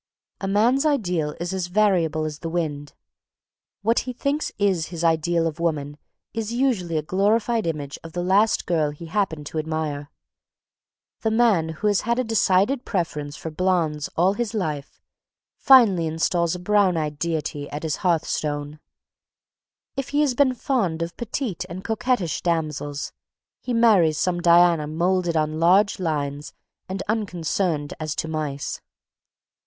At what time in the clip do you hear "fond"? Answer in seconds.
20.55-21.03